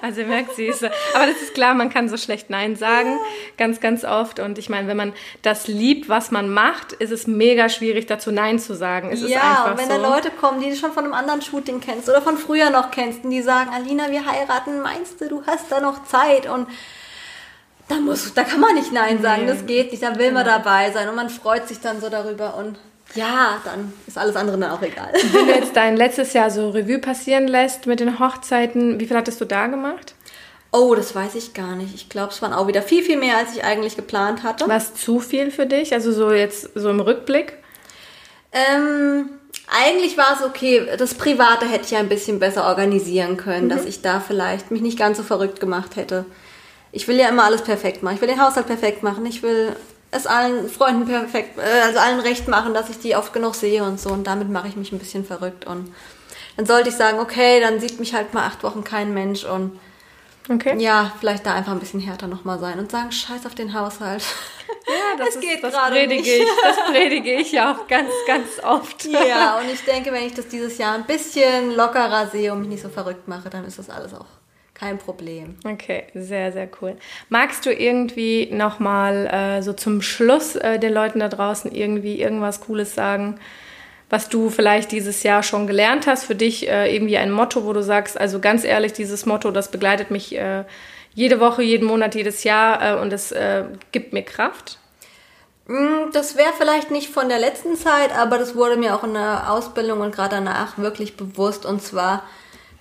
[0.00, 0.66] Also ihr merkt sie.
[0.66, 3.18] Ist, aber das ist klar, man kann so schlecht Nein sagen.
[3.56, 4.40] Ganz, ganz oft.
[4.40, 5.12] Und ich meine, wenn man
[5.42, 9.10] das liebt, was man macht, ist es mega schwierig, dazu Nein zu sagen.
[9.12, 9.96] Es ja, und wenn so.
[10.02, 12.90] da Leute kommen, die du schon von einem anderen Shooting kennst oder von früher noch
[12.90, 16.48] kennst, und die sagen, Alina, wir heiraten, meinst du, du hast da noch Zeit?
[16.48, 16.66] Und
[17.88, 19.52] da muss, da kann man nicht Nein sagen, nee.
[19.52, 20.58] das geht nicht, da will man genau.
[20.58, 22.78] dabei sein und man freut sich dann so darüber und
[23.14, 25.12] ja, dann ist alles andere dann auch egal.
[25.32, 29.16] Wenn du jetzt dein letztes Jahr so Revue passieren lässt mit den Hochzeiten, wie viel
[29.16, 30.14] hattest du da gemacht?
[30.72, 31.94] Oh, das weiß ich gar nicht.
[31.94, 34.66] Ich glaube, es waren auch wieder viel, viel mehr, als ich eigentlich geplant hatte.
[34.66, 35.92] War es zu viel für dich?
[35.92, 37.58] Also so jetzt so im Rückblick?
[38.52, 39.28] Ähm,
[39.68, 40.88] eigentlich war es okay.
[40.96, 43.70] Das Private hätte ich ja ein bisschen besser organisieren können, mhm.
[43.70, 46.24] dass ich da vielleicht mich nicht ganz so verrückt gemacht hätte.
[46.90, 48.14] Ich will ja immer alles perfekt machen.
[48.14, 49.26] Ich will den Haushalt perfekt machen.
[49.26, 49.76] Ich will
[50.12, 53.82] es allen Freunden perfekt, äh, also allen recht machen, dass ich die oft genug sehe
[53.82, 54.10] und so.
[54.10, 55.66] Und damit mache ich mich ein bisschen verrückt.
[55.66, 55.92] Und
[56.56, 59.80] dann sollte ich sagen, okay, dann sieht mich halt mal acht Wochen kein Mensch und
[60.50, 60.76] okay.
[60.78, 64.22] ja, vielleicht da einfach ein bisschen härter nochmal sein und sagen, scheiß auf den Haushalt.
[64.86, 66.28] Ja, das, das geht das predige nicht.
[66.28, 66.48] ich.
[66.62, 69.04] Das predige ich ja auch ganz, ganz oft.
[69.06, 72.68] Ja, und ich denke, wenn ich das dieses Jahr ein bisschen lockerer sehe und mich
[72.68, 74.26] nicht so verrückt mache, dann ist das alles auch
[74.82, 75.54] kein Problem.
[75.64, 76.96] Okay, sehr, sehr cool.
[77.28, 82.60] Magst du irgendwie nochmal äh, so zum Schluss äh, den Leuten da draußen irgendwie irgendwas
[82.60, 83.38] Cooles sagen,
[84.10, 86.24] was du vielleicht dieses Jahr schon gelernt hast?
[86.24, 89.70] Für dich äh, irgendwie ein Motto, wo du sagst, also ganz ehrlich, dieses Motto, das
[89.70, 90.64] begleitet mich äh,
[91.14, 94.78] jede Woche, jeden Monat, jedes Jahr äh, und es äh, gibt mir Kraft?
[95.68, 99.14] Mm, das wäre vielleicht nicht von der letzten Zeit, aber das wurde mir auch in
[99.14, 101.64] der Ausbildung und gerade danach wirklich bewusst.
[101.64, 102.24] Und zwar,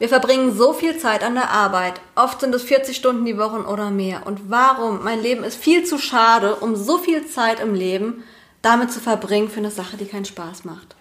[0.02, 2.02] Wir verbringen so viel Zeit an der Arbeit.
[2.16, 4.26] Oft sind es 40 Stunden die Woche oder mehr.
[4.26, 5.04] Und warum?
[5.04, 8.24] Mein Leben ist viel zu schade, um so viel Zeit im Leben
[8.64, 10.96] damit zu verbringen für eine Sache, die keinen Spaß macht.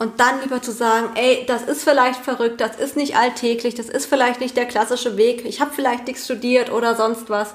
[0.00, 3.88] Und dann lieber zu sagen, ey, das ist vielleicht verrückt, das ist nicht alltäglich, das
[3.88, 7.54] ist vielleicht nicht der klassische Weg, ich habe vielleicht nichts studiert oder sonst was.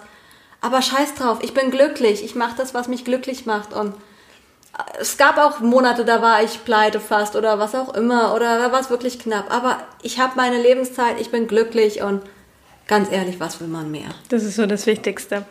[0.61, 3.73] Aber scheiß drauf, ich bin glücklich, ich mache das, was mich glücklich macht.
[3.73, 3.93] Und
[4.99, 8.71] es gab auch Monate, da war ich pleite fast oder was auch immer oder da
[8.71, 9.53] war es wirklich knapp.
[9.53, 12.21] Aber ich habe meine Lebenszeit, ich bin glücklich und
[12.87, 14.09] ganz ehrlich, was will man mehr?
[14.29, 15.45] Das ist so das Wichtigste.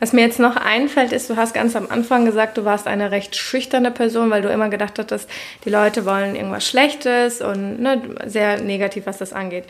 [0.00, 3.12] Was mir jetzt noch einfällt, ist, du hast ganz am Anfang gesagt, du warst eine
[3.12, 5.30] recht schüchterne Person, weil du immer gedacht hattest,
[5.64, 9.64] die Leute wollen irgendwas Schlechtes und ne, sehr negativ, was das angeht.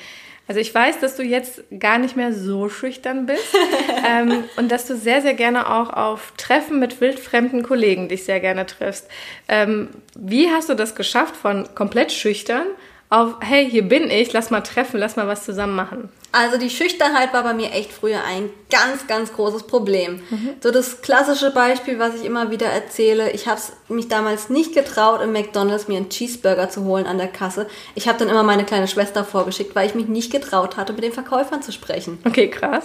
[0.48, 3.55] Also ich weiß, dass du jetzt gar nicht mehr so schüchtern bist
[4.09, 8.40] ähm, und dass du sehr, sehr gerne auch auf Treffen mit wildfremden Kollegen dich sehr
[8.40, 9.09] gerne triffst.
[9.48, 12.66] Ähm, wie hast du das geschafft von komplett schüchtern
[13.09, 16.09] auf, hey, hier bin ich, lass mal treffen, lass mal was zusammen machen?
[16.33, 20.23] Also die Schüchternheit war bei mir echt früher ein ganz, ganz großes Problem.
[20.31, 20.55] Mhm.
[20.62, 25.21] So das klassische Beispiel, was ich immer wieder erzähle, ich habe mich damals nicht getraut,
[25.23, 27.66] im McDonald's mir einen Cheeseburger zu holen an der Kasse.
[27.95, 31.05] Ich habe dann immer meine kleine Schwester vorgeschickt, weil ich mich nicht getraut hatte, mit
[31.05, 32.18] den Verkäufern zu sprechen.
[32.25, 32.85] Okay, krass.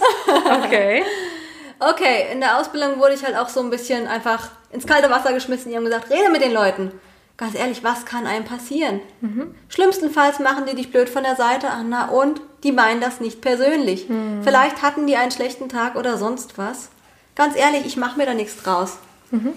[0.64, 1.02] Okay.
[1.80, 5.32] okay, in der Ausbildung wurde ich halt auch so ein bisschen einfach ins kalte Wasser
[5.32, 5.70] geschmissen.
[5.70, 6.92] Die haben gesagt, rede mit den Leuten
[7.38, 9.00] ganz ehrlich, was kann einem passieren?
[9.22, 9.54] Mhm.
[9.68, 13.40] Schlimmstenfalls machen die dich blöd von der Seite an, na und die meinen das nicht
[13.40, 14.08] persönlich.
[14.08, 14.42] Mhm.
[14.42, 16.90] Vielleicht hatten die einen schlechten Tag oder sonst was.
[17.36, 18.98] Ganz ehrlich, ich mache mir da nichts draus.
[19.30, 19.52] Mhm.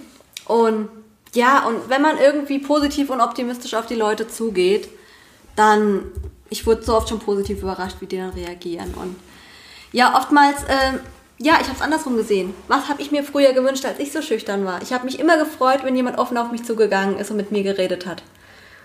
[0.46, 0.90] Und
[1.34, 4.90] ja, und wenn man irgendwie positiv und optimistisch auf die Leute zugeht,
[5.56, 6.04] dann,
[6.50, 8.94] ich wurde so oft schon positiv überrascht, wie die dann reagieren.
[8.94, 9.16] Und
[9.92, 11.00] ja, oftmals äh,
[11.42, 12.54] ja, ich habe es andersrum gesehen.
[12.68, 14.82] Was habe ich mir früher gewünscht, als ich so schüchtern war?
[14.82, 17.64] Ich habe mich immer gefreut, wenn jemand offen auf mich zugegangen ist und mit mir
[17.64, 18.22] geredet hat.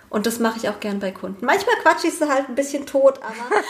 [0.08, 1.44] Und das mache ich auch gern bei Kunden.
[1.44, 3.34] Manchmal quatsch ich sie halt ein bisschen tot, aber.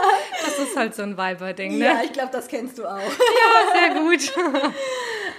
[0.44, 1.84] das ist halt so ein Weiber-Ding, ne?
[1.84, 2.98] Ja, ich glaube, das kennst du auch.
[2.98, 4.32] Ja, sehr gut.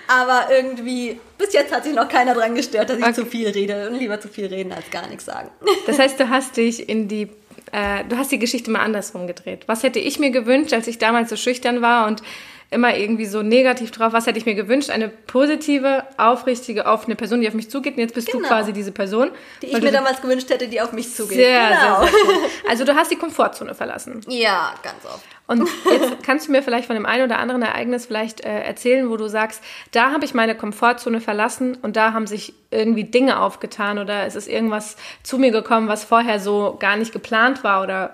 [0.08, 3.14] aber irgendwie, bis jetzt hat sich noch keiner dran gestört, dass ich okay.
[3.14, 3.90] zu viel rede.
[3.90, 5.50] Und lieber zu viel reden als gar nichts sagen.
[5.86, 7.30] Das heißt, du hast dich in die
[7.72, 9.64] äh, du hast die Geschichte mal andersrum gedreht.
[9.68, 12.22] Was hätte ich mir gewünscht, als ich damals so schüchtern war und
[12.70, 14.14] immer irgendwie so negativ drauf.
[14.14, 14.90] Was hätte ich mir gewünscht?
[14.90, 17.96] Eine positive, aufrichtige, offene Person, die auf mich zugeht.
[17.96, 18.44] Und jetzt bist genau.
[18.44, 19.32] du quasi diese Person.
[19.62, 21.38] Die ich mir damals gewünscht hätte, die auf mich zugeht.
[21.38, 22.02] Sehr, genau.
[22.02, 22.50] sehr, sehr cool.
[22.70, 24.22] Also du hast die Komfortzone verlassen.
[24.28, 25.26] Ja, ganz oft.
[25.48, 29.10] Und jetzt kannst du mir vielleicht von dem einen oder anderen Ereignis vielleicht äh, erzählen,
[29.10, 33.40] wo du sagst, da habe ich meine Komfortzone verlassen und da haben sich irgendwie Dinge
[33.40, 37.82] aufgetan oder es ist irgendwas zu mir gekommen, was vorher so gar nicht geplant war
[37.82, 38.14] oder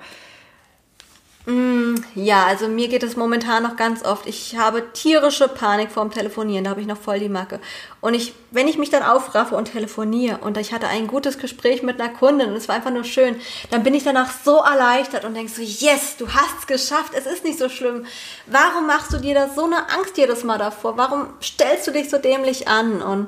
[2.15, 4.27] ja, also mir geht es momentan noch ganz oft.
[4.27, 7.59] Ich habe tierische Panik vorm Telefonieren, da habe ich noch voll die Macke.
[7.99, 11.83] Und ich, wenn ich mich dann aufraffe und telefoniere und ich hatte ein gutes Gespräch
[11.83, 13.35] mit einer Kundin und es war einfach nur schön,
[13.71, 17.25] dann bin ich danach so erleichtert und denke so, yes, du hast es geschafft, es
[17.25, 18.05] ist nicht so schlimm.
[18.45, 20.95] Warum machst du dir da so eine Angst jedes Mal davor?
[20.95, 23.01] Warum stellst du dich so dämlich an?
[23.01, 23.27] Und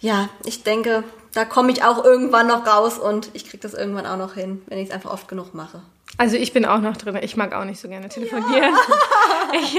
[0.00, 4.06] ja, ich denke, da komme ich auch irgendwann noch raus und ich kriege das irgendwann
[4.06, 5.80] auch noch hin, wenn ich es einfach oft genug mache.
[6.18, 7.18] Also ich bin auch noch drin.
[7.22, 8.54] Ich mag auch nicht so gerne telefonieren.
[8.54, 8.72] Ja.
[9.52, 9.78] Ich,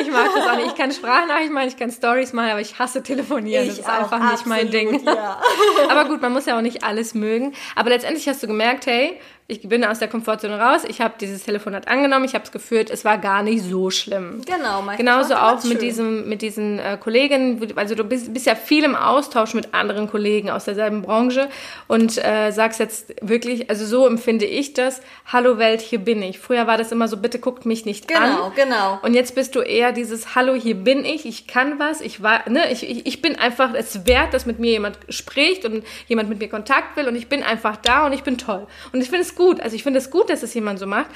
[0.00, 0.68] ich, mag das auch nicht.
[0.68, 3.64] Ich kann Sprachnachrichten machen, ich kann Stories machen, aber ich hasse telefonieren.
[3.64, 5.04] Ich das ist einfach nicht mein Ding.
[5.04, 5.40] Ja.
[5.90, 7.54] Aber gut, man muss ja auch nicht alles mögen.
[7.74, 9.18] Aber letztendlich hast du gemerkt, hey,
[9.50, 12.88] ich bin aus der Komfortzone raus, ich habe dieses Telefonat angenommen, ich habe es geführt,
[12.88, 14.42] es war gar nicht so schlimm.
[14.46, 18.84] Genau, Genauso auch mit, diesem, mit diesen äh, Kollegen, also du bist, bist, ja viel
[18.84, 21.48] im Austausch mit anderen Kollegen aus derselben Branche
[21.88, 26.38] und äh, sagst jetzt wirklich, also so empfinde ich das, hallo Welt, hier bin ich.
[26.38, 28.30] Früher war das immer so, bitte guckt mich nicht genau, an.
[28.30, 28.98] Genau, genau.
[29.02, 32.48] Und jetzt bist du eher dieses, hallo, hier bin ich, ich kann was, ich war,
[32.48, 36.28] ne, ich, ich, ich bin einfach es wert, dass mit mir jemand spricht und jemand
[36.28, 38.66] mit mir Kontakt will und ich bin einfach da und ich bin toll.
[38.92, 39.60] Und ich finde es gut.
[39.60, 41.10] Also ich finde es gut, dass es jemand so macht.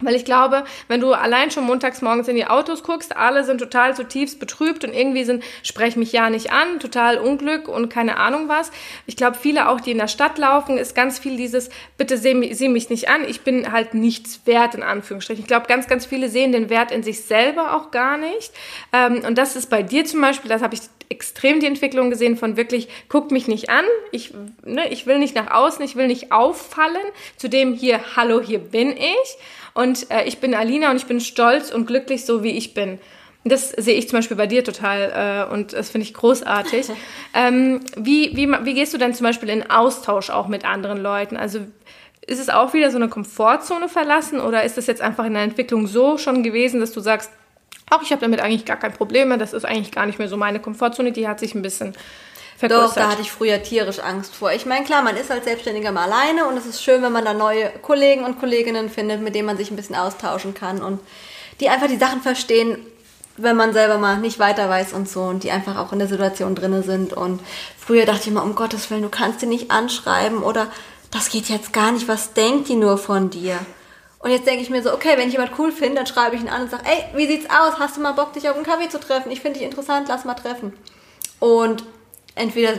[0.00, 3.58] Weil ich glaube, wenn du allein schon montags morgens in die Autos guckst, alle sind
[3.58, 8.16] total zutiefst betrübt und irgendwie sind, sprech mich ja nicht an, total Unglück und keine
[8.16, 8.72] Ahnung was.
[9.06, 12.52] Ich glaube, viele auch, die in der Stadt laufen, ist ganz viel dieses, bitte seh,
[12.54, 15.42] seh mich nicht an, ich bin halt nichts wert, in Anführungsstrichen.
[15.42, 18.52] Ich glaube, ganz, ganz viele sehen den Wert in sich selber auch gar nicht.
[18.92, 22.36] Ähm, und das ist bei dir zum Beispiel, das habe ich extrem die Entwicklung gesehen
[22.36, 26.08] von wirklich, guck mich nicht an, ich, ne, ich will nicht nach außen, ich will
[26.08, 26.96] nicht auffallen,
[27.36, 29.36] zu dem hier, hallo, hier bin ich
[29.74, 32.98] und äh, ich bin Alina und ich bin stolz und glücklich, so wie ich bin.
[33.46, 36.86] Das sehe ich zum Beispiel bei dir total äh, und das finde ich großartig.
[37.34, 41.36] ähm, wie, wie, wie gehst du denn zum Beispiel in Austausch auch mit anderen Leuten?
[41.36, 41.60] Also
[42.26, 45.42] ist es auch wieder so eine Komfortzone verlassen oder ist das jetzt einfach in der
[45.42, 47.30] Entwicklung so schon gewesen, dass du sagst,
[47.90, 49.36] auch ich habe damit eigentlich gar kein Problem mehr.
[49.36, 51.12] Das ist eigentlich gar nicht mehr so meine Komfortzone.
[51.12, 51.94] Die hat sich ein bisschen
[52.60, 54.52] Doch, da hatte ich früher tierisch Angst vor.
[54.52, 57.24] Ich meine, klar, man ist als Selbstständiger mal alleine und es ist schön, wenn man
[57.24, 61.00] da neue Kollegen und Kolleginnen findet, mit denen man sich ein bisschen austauschen kann und
[61.60, 62.78] die einfach die Sachen verstehen,
[63.36, 66.08] wenn man selber mal nicht weiter weiß und so und die einfach auch in der
[66.08, 67.12] Situation drinne sind.
[67.12, 67.40] Und
[67.78, 70.68] früher dachte ich immer, um Gottes Willen, du kannst die nicht anschreiben oder
[71.10, 73.58] das geht jetzt gar nicht, was denkt die nur von dir?
[74.20, 76.42] Und jetzt denke ich mir so, okay, wenn ich jemand cool finde, dann schreibe ich
[76.42, 77.78] ihn an und sage, ey, wie sieht's aus?
[77.78, 79.30] Hast du mal Bock, dich auf einen Kaffee zu treffen?
[79.30, 80.72] Ich finde dich interessant, lass mal treffen.
[81.40, 81.84] Und
[82.34, 82.72] entweder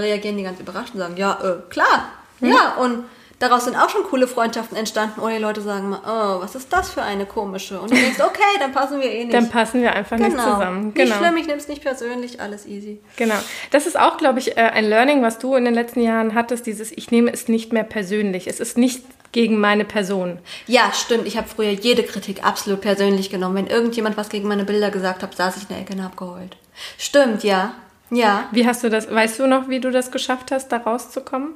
[0.00, 2.08] reagieren die ganz überrascht und sagen, ja, äh, klar,
[2.40, 2.50] hm.
[2.50, 3.04] ja, und
[3.38, 5.20] daraus sind auch schon coole Freundschaften entstanden.
[5.20, 7.80] Oder die Leute sagen mal, oh, was ist das für eine komische?
[7.80, 9.34] Und du denkst, okay, dann passen wir eh nicht.
[9.34, 10.28] Dann passen wir einfach genau.
[10.28, 10.94] nicht zusammen.
[10.94, 11.08] Genau.
[11.08, 13.00] Nicht schlimm, ich nehme es nicht persönlich, alles easy.
[13.16, 13.36] Genau.
[13.70, 16.66] Das ist auch, glaube ich, äh, ein Learning, was du in den letzten Jahren hattest,
[16.66, 18.48] dieses, ich nehme es nicht mehr persönlich.
[18.48, 20.38] Es ist nicht gegen meine Person.
[20.66, 21.26] Ja, stimmt.
[21.26, 23.56] Ich habe früher jede Kritik absolut persönlich genommen.
[23.56, 26.16] Wenn irgendjemand was gegen meine Bilder gesagt hat, saß ich in der Ecke und habe
[26.16, 26.56] geheult.
[26.96, 27.74] Stimmt, ja.
[28.10, 28.48] Ja.
[28.52, 31.50] Wie hast du das, weißt du noch, wie du das geschafft hast, da rauszukommen?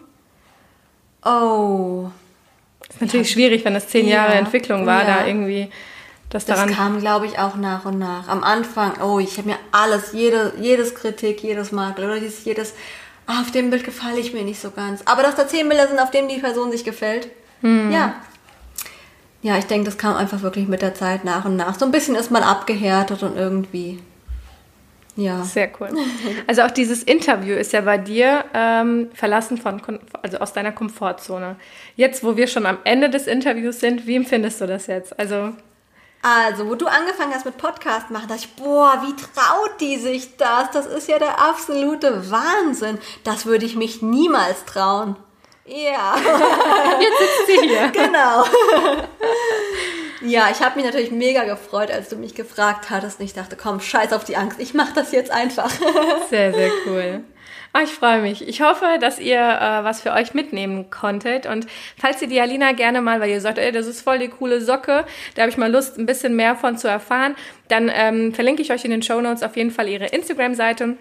[1.24, 2.10] Oh.
[2.80, 3.34] Das ist natürlich ja.
[3.34, 4.38] schwierig, wenn das zehn Jahre ja.
[4.38, 5.18] Entwicklung war, ja.
[5.18, 5.70] da irgendwie
[6.28, 6.68] das daran.
[6.68, 8.28] Das kam, glaube ich, auch nach und nach.
[8.28, 12.74] Am Anfang, oh, ich habe mir alles, jede, jedes Kritik, jedes Makel oder dieses, jedes,
[13.26, 15.02] ah, auf dem Bild gefalle ich mir nicht so ganz.
[15.04, 17.28] Aber dass da zehn Bilder sind, auf denen die Person sich gefällt,
[17.60, 17.90] hm.
[17.92, 18.14] ja.
[19.42, 21.76] Ja, ich denke, das kam einfach wirklich mit der Zeit nach und nach.
[21.76, 23.98] So ein bisschen ist man abgehärtet und irgendwie
[25.16, 25.42] ja.
[25.44, 25.90] Sehr cool.
[26.46, 29.80] Also auch dieses Interview ist ja bei dir ähm, verlassen von,
[30.22, 31.56] also aus deiner Komfortzone.
[31.96, 35.18] Jetzt, wo wir schon am Ende des Interviews sind, wie empfindest du das jetzt?
[35.18, 35.52] Also
[36.24, 40.36] also, wo du angefangen hast mit Podcast machen, dachte ich, boah, wie traut die sich
[40.36, 40.70] das?
[40.70, 42.98] Das ist ja der absolute Wahnsinn.
[43.24, 45.16] Das würde ich mich niemals trauen.
[45.66, 46.14] Ja.
[47.00, 47.88] Jetzt sitzt sie hier.
[47.88, 48.44] Genau.
[50.24, 53.18] Ja, ich habe mich natürlich mega gefreut, als du mich gefragt hattest.
[53.18, 55.70] Und ich dachte, komm, scheiß auf die Angst, ich mache das jetzt einfach.
[56.30, 57.24] Sehr, sehr cool.
[57.74, 58.46] Oh, ich freue mich.
[58.46, 61.46] Ich hoffe, dass ihr äh, was für euch mitnehmen konntet.
[61.46, 64.28] Und falls ihr die Alina gerne mal, weil ihr sagt, ey, das ist voll die
[64.28, 67.34] coole Socke, da habe ich mal Lust, ein bisschen mehr von zu erfahren,
[67.68, 70.98] dann ähm, verlinke ich euch in den Show Notes auf jeden Fall ihre Instagram-Seite.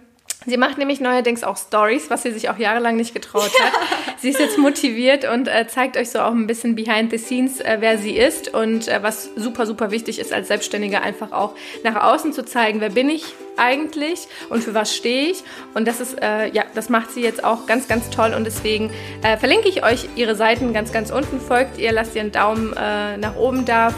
[0.47, 3.73] Sie macht nämlich neuerdings auch Stories, was sie sich auch jahrelang nicht getraut hat.
[4.17, 7.59] sie ist jetzt motiviert und äh, zeigt euch so auch ein bisschen behind the scenes,
[7.59, 11.53] äh, wer sie ist und äh, was super, super wichtig ist als Selbstständige einfach auch
[11.83, 15.43] nach außen zu zeigen, wer bin ich eigentlich und für was stehe ich.
[15.73, 18.91] Und das ist, äh, ja, das macht sie jetzt auch ganz, ganz toll und deswegen
[19.21, 21.39] äh, verlinke ich euch ihre Seiten ganz, ganz unten.
[21.39, 23.93] Folgt ihr, lasst ihr einen Daumen äh, nach oben da.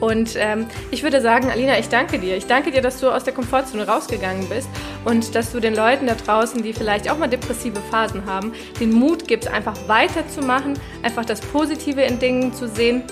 [0.00, 2.36] Und ähm, ich würde sagen, Alina, ich danke dir.
[2.36, 4.68] Ich danke dir, dass du aus der Komfortzone rausgegangen bist
[5.04, 8.92] und dass du den Leuten da draußen, die vielleicht auch mal depressive Phasen haben, den
[8.92, 13.04] Mut gibt, einfach weiterzumachen, einfach das Positive in Dingen zu sehen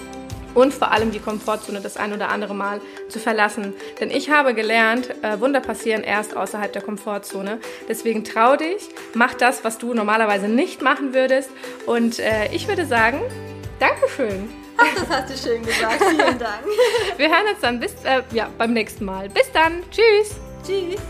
[0.55, 3.75] und vor allem die Komfortzone das ein oder andere Mal zu verlassen.
[4.01, 7.59] Denn ich habe gelernt, äh, Wunder passieren erst außerhalb der Komfortzone.
[7.89, 11.51] Deswegen trau dich, mach das, was du normalerweise nicht machen würdest.
[11.87, 13.21] Und äh, ich würde sagen,
[13.83, 14.49] Dankeschön.
[14.77, 16.03] Ach, das hast du schön gesagt.
[16.05, 16.65] Vielen Dank.
[17.17, 19.29] Wir hören uns dann bis, äh, ja, beim nächsten Mal.
[19.29, 19.83] Bis dann.
[19.91, 20.37] Tschüss.
[20.65, 21.01] Tschüss.